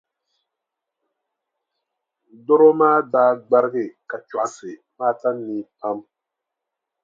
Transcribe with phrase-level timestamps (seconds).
[2.45, 5.97] Dɔro maa daa gbarigi ka chɔɣisi Maata nii pam.